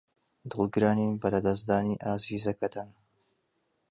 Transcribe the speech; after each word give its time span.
دڵگرانین 0.51 1.11
بە 1.21 1.27
لەدەستدانی 1.33 2.01
ئازیزەکەتان. 2.03 2.89